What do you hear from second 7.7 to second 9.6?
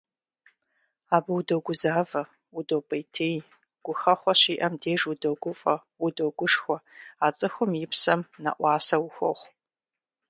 и псэм нэӏуасэ ухуохъу.